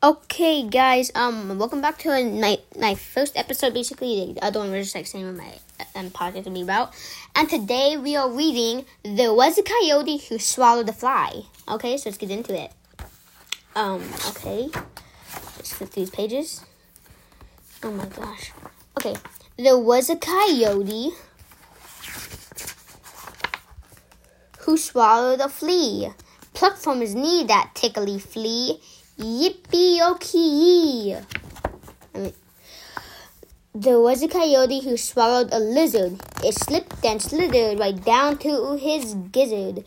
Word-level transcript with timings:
Okay, 0.00 0.62
guys. 0.62 1.10
Um, 1.16 1.58
welcome 1.58 1.80
back 1.80 1.98
to 2.06 2.10
my 2.22 2.58
my 2.78 2.94
first 2.94 3.36
episode. 3.36 3.74
Basically, 3.74 4.32
the 4.32 4.44
other 4.44 4.60
one 4.60 4.70
was 4.70 4.86
just 4.86 4.94
like 4.94 5.08
saying 5.08 5.26
what 5.26 5.34
my 5.34 5.58
um, 5.98 6.10
podcast 6.10 6.44
will 6.44 6.52
be 6.52 6.62
about. 6.62 6.94
And 7.34 7.50
today 7.50 7.96
we 7.96 8.14
are 8.14 8.30
reading 8.30 8.86
"There 9.02 9.34
Was 9.34 9.58
a 9.58 9.64
Coyote 9.64 10.18
Who 10.28 10.38
Swallowed 10.38 10.88
a 10.88 10.92
Fly." 10.92 11.42
Okay, 11.66 11.96
so 11.96 12.10
let's 12.10 12.16
get 12.16 12.30
into 12.30 12.54
it. 12.54 12.70
Um, 13.74 14.06
okay, 14.28 14.70
let's 15.58 15.72
flip 15.72 15.90
these 15.90 16.10
pages. 16.10 16.64
Oh 17.82 17.90
my 17.90 18.06
gosh. 18.06 18.52
Okay, 18.98 19.16
there 19.56 19.78
was 19.78 20.08
a 20.08 20.14
coyote 20.14 21.10
who 24.60 24.76
swallowed 24.76 25.40
a 25.40 25.48
flea, 25.48 26.12
plucked 26.54 26.78
from 26.78 27.00
his 27.00 27.16
knee 27.16 27.42
that 27.48 27.72
tickly 27.74 28.20
flea. 28.20 28.78
Yippee 29.18 30.00
okay 30.12 31.20
I 32.14 32.18
mean, 32.18 32.32
there 33.74 33.98
was 33.98 34.22
a 34.22 34.28
coyote 34.28 34.80
who 34.84 34.96
swallowed 34.96 35.52
a 35.52 35.58
lizard. 35.58 36.20
It 36.44 36.54
slipped 36.54 37.04
and 37.04 37.20
slithered 37.20 37.80
right 37.80 38.04
down 38.04 38.38
to 38.38 38.76
his 38.76 39.14
gizzard. 39.32 39.84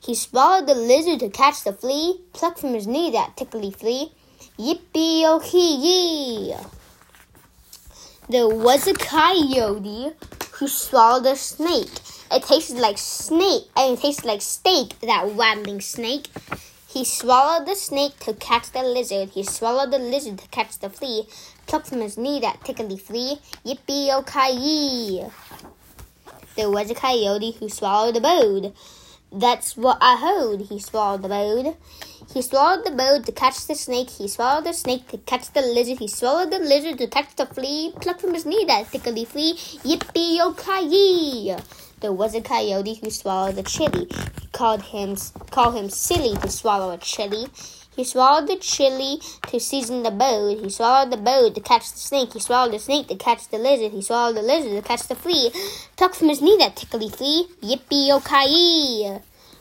He 0.00 0.14
swallowed 0.14 0.68
the 0.68 0.74
lizard 0.76 1.18
to 1.20 1.28
catch 1.28 1.64
the 1.64 1.72
flea, 1.72 2.20
plucked 2.32 2.60
from 2.60 2.74
his 2.74 2.86
knee 2.86 3.10
that 3.10 3.36
tickly 3.36 3.72
flea. 3.72 4.12
Yippee 4.58 5.24
okay 5.24 6.56
There 8.28 8.48
was 8.48 8.86
a 8.86 8.94
coyote 8.94 10.12
who 10.52 10.68
swallowed 10.68 11.26
a 11.26 11.34
snake. 11.34 11.90
It 12.30 12.44
tasted 12.44 12.78
like 12.78 12.98
snake, 12.98 13.64
and 13.76 13.98
it 13.98 14.02
tasted 14.02 14.24
like 14.24 14.42
steak, 14.42 14.98
that 15.00 15.30
rattling 15.34 15.80
snake. 15.80 16.28
He 16.90 17.04
swallowed 17.04 17.66
the 17.66 17.74
snake 17.74 18.18
to 18.20 18.32
catch 18.32 18.72
the 18.72 18.82
lizard. 18.82 19.28
He 19.34 19.42
swallowed 19.42 19.90
the 19.90 19.98
lizard 19.98 20.38
to 20.38 20.48
catch 20.48 20.78
the 20.78 20.88
flea. 20.88 21.28
Plucked 21.66 21.88
from 21.88 22.00
his 22.00 22.16
knee 22.16 22.40
that 22.40 22.64
tickly 22.64 22.96
flea. 22.96 23.40
Yippee 23.62 24.08
oh, 24.10 24.20
o 24.20 24.22
ki 24.22 25.22
There 26.56 26.70
was 26.70 26.90
a 26.90 26.94
coyote 26.94 27.56
who 27.60 27.68
swallowed 27.68 28.16
a 28.16 28.20
bird. 28.20 28.72
That's 29.30 29.76
what 29.76 29.98
I 30.00 30.16
heard. 30.16 30.62
He 30.62 30.80
swallowed 30.80 31.20
the 31.20 31.28
bird. 31.28 31.76
He 32.32 32.40
swallowed 32.40 32.86
the 32.86 32.90
bird 32.92 33.26
to 33.26 33.32
catch 33.32 33.66
the 33.66 33.74
snake. 33.74 34.08
He 34.08 34.26
swallowed 34.26 34.64
the 34.64 34.72
snake 34.72 35.08
to 35.08 35.18
catch 35.18 35.52
the 35.52 35.60
lizard. 35.60 35.98
He 35.98 36.08
swallowed 36.08 36.50
the 36.50 36.58
lizard 36.58 36.96
to 36.98 37.06
catch 37.06 37.36
the 37.36 37.44
flea. 37.44 37.92
Plucked 38.00 38.22
from 38.22 38.32
his 38.32 38.46
knee 38.46 38.64
that 38.66 38.90
tickly 38.90 39.26
flea. 39.26 39.52
Yippee 39.84 40.38
oh, 40.40 40.48
o 40.48 40.52
ki 40.54 41.54
there 42.00 42.12
was 42.12 42.34
a 42.34 42.40
coyote 42.40 42.94
who 42.94 43.10
swallowed 43.10 43.58
a 43.58 43.62
chili. 43.62 44.08
Called 44.58 44.82
him 44.82 45.16
called 45.52 45.76
him 45.76 45.88
silly 45.88 46.36
to 46.38 46.50
swallow 46.50 46.90
a 46.90 46.98
chili. 46.98 47.46
He 47.94 48.02
swallowed 48.02 48.48
the 48.48 48.56
chili 48.56 49.20
to 49.46 49.60
season 49.60 50.02
the 50.02 50.10
bird. 50.10 50.58
He 50.58 50.68
swallowed 50.68 51.12
the 51.12 51.16
bird 51.16 51.54
to 51.54 51.60
catch 51.60 51.92
the 51.92 51.98
snake. 52.00 52.32
He 52.32 52.40
swallowed 52.40 52.72
the 52.72 52.80
snake 52.80 53.06
to 53.06 53.14
catch 53.14 53.46
the 53.46 53.58
lizard. 53.58 53.92
He 53.92 54.02
swallowed 54.02 54.34
the 54.34 54.42
lizard 54.42 54.72
to 54.72 54.82
catch 54.82 55.06
the 55.06 55.14
flea. 55.14 55.52
Tuck 55.94 56.16
from 56.16 56.28
his 56.28 56.42
knee 56.42 56.56
that 56.58 56.74
tickly 56.74 57.08
flea. 57.08 57.46
Yippee 57.62 58.08
oh, 58.10 58.16
o 58.16 58.20
ki 58.20 59.20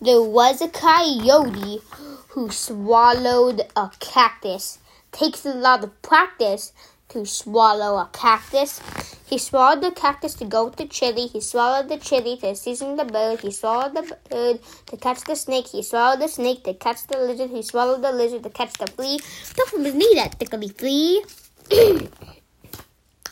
There 0.00 0.22
was 0.22 0.62
a 0.62 0.68
coyote 0.68 1.82
who 2.28 2.50
swallowed 2.50 3.60
a 3.76 3.90
cactus. 4.00 4.78
Takes 5.12 5.44
a 5.44 5.52
lot 5.52 5.84
of 5.84 6.00
practice 6.00 6.72
to 7.08 7.24
swallow 7.24 7.96
a 7.98 8.08
cactus. 8.12 8.80
He 9.26 9.38
swallowed 9.38 9.82
the 9.82 9.90
cactus 9.90 10.34
to 10.34 10.44
go 10.44 10.68
the 10.70 10.86
chili. 10.86 11.26
He 11.26 11.40
swallowed 11.40 11.88
the 11.88 11.98
chili 11.98 12.36
to 12.38 12.54
season 12.54 12.96
the 12.96 13.04
bird. 13.04 13.40
He 13.40 13.50
swallowed 13.50 13.94
the 13.94 14.16
bird 14.30 14.60
to 14.86 14.96
catch 14.96 15.22
the 15.24 15.36
snake. 15.36 15.68
He 15.68 15.82
swallowed 15.82 16.20
the 16.20 16.28
snake 16.28 16.64
to 16.64 16.74
catch 16.74 17.06
the 17.06 17.18
lizard. 17.18 17.50
He 17.50 17.62
swallowed 17.62 18.02
the 18.02 18.12
lizard 18.12 18.42
to 18.44 18.50
catch 18.50 18.74
the 18.74 18.86
flea. 18.86 19.20
Knee 19.78 20.12
that 20.14 20.38
tickly 20.38 20.68
flea. 20.68 21.24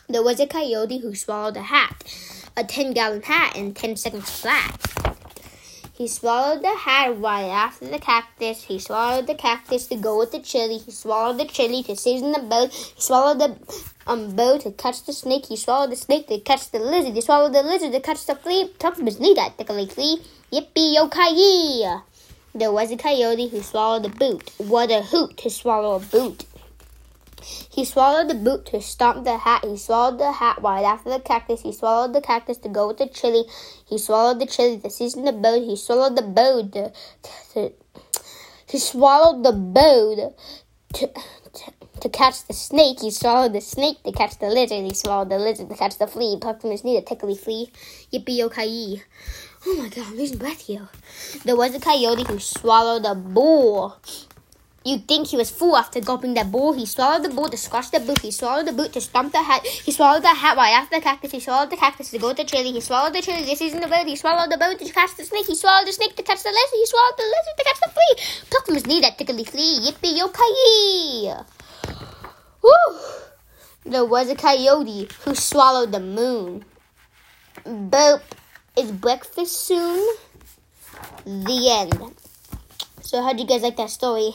there 0.09 0.23
was 0.23 0.39
a 0.39 0.47
coyote 0.47 0.99
who 0.99 1.15
swallowed 1.15 1.57
a 1.57 1.61
hat, 1.61 2.03
a 2.55 2.63
10 2.63 2.93
gallon 2.93 3.21
hat 3.21 3.55
in 3.55 3.73
10 3.73 3.95
seconds 3.95 4.29
flat. 4.29 4.96
He 5.97 6.07
swallowed 6.07 6.61
the 6.61 6.75
hat 6.75 7.19
right 7.19 7.47
after 7.47 7.87
the 7.87 7.97
cactus. 7.97 8.65
He 8.65 8.77
swallowed 8.77 9.25
the 9.25 9.33
cactus 9.33 9.87
to 9.87 9.95
go 9.95 10.19
with 10.19 10.31
the 10.31 10.39
chili. 10.39 10.77
He 10.77 10.91
swallowed 10.91 11.39
the 11.39 11.45
chili 11.45 11.81
to 11.83 11.95
season 11.95 12.33
the 12.33 12.39
boat. 12.39 12.71
He 12.71 13.01
swallowed 13.01 13.39
the 13.39 13.57
um, 14.05 14.35
bow 14.35 14.59
to 14.59 14.69
catch 14.69 15.03
the 15.07 15.11
snake. 15.11 15.47
He 15.47 15.55
swallowed 15.57 15.91
the 15.91 15.95
snake 15.95 16.27
to 16.27 16.39
catch 16.39 16.69
the 16.69 16.77
lizard. 16.77 17.15
He 17.15 17.21
swallowed 17.21 17.53
the 17.53 17.63
lizard 17.63 17.93
to 17.93 17.99
catch 17.99 18.27
the 18.27 18.35
flea. 18.35 18.69
Tucked 18.77 18.99
his 18.99 19.19
knee 19.19 19.33
that 19.33 19.57
tickly 19.57 19.87
flea. 19.87 20.21
Yippee 20.53 20.93
yo 20.93 21.09
ki 21.09 21.87
There 22.53 22.71
was 22.71 22.91
a 22.91 22.97
coyote 22.97 23.47
who 23.47 23.63
swallowed 23.63 24.05
a 24.05 24.09
boot. 24.09 24.51
What 24.59 24.91
a 24.91 25.01
hoot 25.01 25.35
to 25.37 25.49
swallow 25.49 25.95
a 25.95 25.99
boot. 25.99 26.45
He 27.41 27.85
swallowed 27.85 28.29
the 28.29 28.35
boot 28.35 28.65
to 28.67 28.81
stomp 28.81 29.23
the 29.23 29.37
hat. 29.37 29.63
He 29.63 29.77
swallowed 29.77 30.19
the 30.19 30.31
hat 30.31 30.59
right 30.61 30.83
after 30.83 31.09
the 31.09 31.19
cactus. 31.19 31.61
He 31.61 31.71
swallowed 31.71 32.13
the 32.13 32.21
cactus 32.21 32.57
to 32.59 32.69
go 32.69 32.87
with 32.87 32.97
the 32.97 33.07
chili. 33.07 33.45
He 33.85 33.97
swallowed 33.97 34.39
the 34.39 34.45
chili 34.45 34.79
to 34.79 34.89
season 34.89 35.25
the 35.25 35.31
boat. 35.31 35.63
He 35.63 35.75
swallowed 35.75 36.15
the 36.15 36.23
boat 36.23 36.71
to, 36.73 36.91
to, 37.53 37.73
he 38.67 38.79
swallowed 38.79 39.43
the 39.43 39.51
boat 39.51 40.35
to, 40.93 41.07
to, 41.07 41.73
to 42.01 42.09
catch 42.09 42.45
the 42.47 42.53
snake. 42.53 43.01
He 43.01 43.11
swallowed 43.11 43.53
the 43.53 43.61
snake 43.61 44.03
to 44.03 44.11
catch 44.11 44.39
the 44.39 44.47
lizard. 44.47 44.83
He 44.83 44.93
swallowed 44.93 45.29
the 45.29 45.39
lizard 45.39 45.69
to 45.69 45.75
catch 45.75 45.97
the 45.97 46.07
flea. 46.07 46.31
He 46.31 46.37
plucked 46.37 46.61
from 46.61 46.71
his 46.71 46.83
knee 46.83 46.99
to 46.99 47.05
tickly 47.05 47.35
flea. 47.35 47.71
Yippee 48.11 48.37
yo 48.37 48.49
ki 48.49 49.03
Oh 49.65 49.75
my 49.75 49.89
god, 49.89 50.05
I'm 50.07 50.15
losing 50.15 50.37
breath 50.37 50.61
here. 50.61 50.87
There 51.43 51.55
was 51.55 51.75
a 51.75 51.79
coyote 51.79 52.23
who 52.27 52.39
swallowed 52.39 53.05
a 53.05 53.15
bull. 53.15 53.97
You'd 54.87 55.05
think 55.05 55.27
he 55.27 55.35
was 55.35 55.51
full 55.51 55.75
after 55.75 55.99
gulping 55.99 56.33
that 56.35 56.49
bowl. 56.49 56.71
He 56.71 56.85
swallowed 56.85 57.23
the 57.23 57.27
bowl 57.27 57.49
to 57.49 57.57
squash 57.57 57.89
the 57.89 57.99
boot. 57.99 58.21
He 58.21 58.31
swallowed 58.31 58.67
the 58.67 58.71
boot 58.71 58.93
to 58.93 59.01
stomp 59.01 59.33
the 59.33 59.43
hat. 59.43 59.67
He 59.67 59.91
swallowed 59.91 60.23
the 60.23 60.29
hat 60.29 60.55
right 60.55 60.71
after 60.71 60.95
the 60.95 61.01
cactus. 61.01 61.33
He 61.33 61.41
swallowed 61.41 61.71
the 61.71 61.75
cactus 61.75 62.09
to 62.11 62.17
go 62.17 62.33
to 62.33 62.45
chili. 62.45 62.71
He 62.71 62.79
swallowed 62.79 63.11
the 63.11 63.21
chili 63.21 63.43
to 63.43 63.55
season 63.57 63.81
the 63.81 63.87
bird. 63.87 64.07
He 64.07 64.15
swallowed 64.15 64.49
the 64.49 64.57
bird 64.57 64.79
to 64.79 64.93
catch 64.93 65.17
the 65.17 65.25
snake. 65.25 65.45
He 65.45 65.55
swallowed 65.55 65.87
the 65.87 65.91
snake 65.91 66.15
to 66.15 66.23
catch 66.23 66.41
the 66.41 66.55
lizard. 66.55 66.79
He 66.79 66.85
swallowed 66.85 67.17
the 67.17 67.23
lizard 67.23 67.57
to 67.57 67.63
catch 67.65 67.79
the 67.81 67.91
flea. 67.91 68.47
Took 68.49 68.65
from 68.65 68.75
his 68.75 68.87
knee 68.87 69.01
that 69.01 69.17
tickly 69.17 69.43
flea. 69.43 69.91
Yippee 69.91 70.17
yo 70.17 70.29
ki 70.29 71.33
Woo! 72.63 72.99
There 73.85 74.05
was 74.05 74.29
a 74.29 74.35
coyote 74.35 75.09
who 75.25 75.35
swallowed 75.35 75.91
the 75.91 75.99
moon. 75.99 76.63
Boop. 77.65 78.21
Is 78.77 78.93
breakfast 78.93 79.67
soon? 79.67 79.99
The 81.25 81.59
end. 81.71 82.15
So, 83.01 83.21
how'd 83.21 83.37
you 83.37 83.45
guys 83.45 83.63
like 83.63 83.75
that 83.75 83.89
story? 83.89 84.31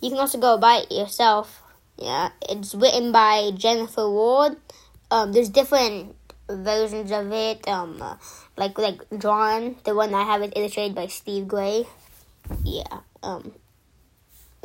You 0.00 0.10
can 0.10 0.18
also 0.18 0.38
go 0.38 0.58
buy 0.58 0.84
it 0.84 0.92
yourself. 0.92 1.62
Yeah, 1.96 2.30
it's 2.48 2.74
written 2.74 3.12
by 3.12 3.50
Jennifer 3.54 4.08
Ward. 4.08 4.56
Um, 5.10 5.32
there's 5.32 5.50
different 5.50 6.16
versions 6.48 7.12
of 7.12 7.30
it. 7.32 7.68
Um, 7.68 8.00
uh, 8.00 8.16
like 8.56 8.78
like 8.78 9.02
drawn. 9.18 9.76
The 9.84 9.94
one 9.94 10.14
I 10.14 10.24
have 10.24 10.42
is 10.42 10.52
illustrated 10.56 10.94
by 10.94 11.08
Steve 11.08 11.46
Gray. 11.46 11.86
Yeah. 12.64 13.00
Um. 13.22 13.52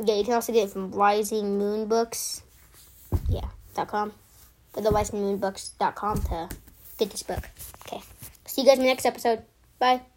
Yeah, 0.03 0.15
you 0.15 0.23
can 0.23 0.33
also 0.33 0.53
get 0.53 0.67
it 0.67 0.71
from 0.71 0.91
Rising 0.91 1.57
Moon 1.57 1.87
Books. 1.87 2.43
Yeah. 3.29 3.49
dot 3.75 3.87
com. 3.87 4.13
Or 4.73 4.81
the 4.81 4.91
Rising 4.91 5.21
Moon 5.21 5.37
Books 5.37 5.71
dot 5.79 5.95
com 5.95 6.21
to 6.31 6.49
get 6.97 7.11
this 7.11 7.23
book. 7.23 7.43
Okay. 7.85 8.01
See 8.45 8.61
you 8.61 8.67
guys 8.67 8.77
in 8.77 8.83
the 8.83 8.89
next 8.89 9.05
episode. 9.05 9.43
Bye. 9.79 10.14